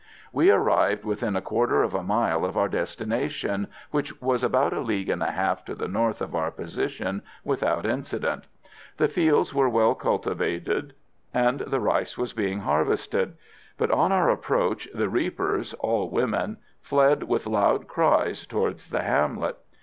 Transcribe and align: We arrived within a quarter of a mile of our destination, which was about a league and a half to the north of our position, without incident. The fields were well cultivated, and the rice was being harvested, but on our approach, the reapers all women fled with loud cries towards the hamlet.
We 0.33 0.49
arrived 0.49 1.05
within 1.05 1.35
a 1.35 1.43
quarter 1.43 1.83
of 1.83 1.93
a 1.93 2.01
mile 2.01 2.43
of 2.43 2.57
our 2.57 2.67
destination, 2.67 3.67
which 3.91 4.19
was 4.19 4.43
about 4.43 4.73
a 4.73 4.79
league 4.79 5.09
and 5.09 5.21
a 5.21 5.29
half 5.29 5.63
to 5.65 5.75
the 5.75 5.87
north 5.87 6.23
of 6.23 6.33
our 6.33 6.49
position, 6.49 7.21
without 7.43 7.85
incident. 7.85 8.45
The 8.97 9.07
fields 9.07 9.53
were 9.53 9.69
well 9.69 9.93
cultivated, 9.93 10.95
and 11.35 11.59
the 11.59 11.79
rice 11.79 12.17
was 12.17 12.33
being 12.33 12.61
harvested, 12.61 13.37
but 13.77 13.91
on 13.91 14.11
our 14.11 14.31
approach, 14.31 14.89
the 14.91 15.07
reapers 15.07 15.75
all 15.75 16.09
women 16.09 16.57
fled 16.81 17.21
with 17.21 17.45
loud 17.45 17.87
cries 17.87 18.47
towards 18.47 18.89
the 18.89 19.03
hamlet. 19.03 19.59